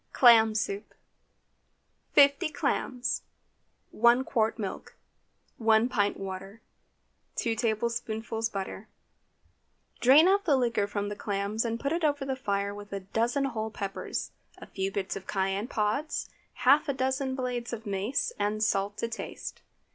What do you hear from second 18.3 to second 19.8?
and salt to taste.